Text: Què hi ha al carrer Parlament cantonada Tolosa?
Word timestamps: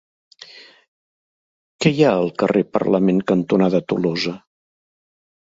Què 1.85 1.91
hi 1.93 2.01
ha 2.05 2.15
al 2.21 2.31
carrer 2.45 2.63
Parlament 2.79 3.21
cantonada 3.33 3.83
Tolosa? 3.93 4.35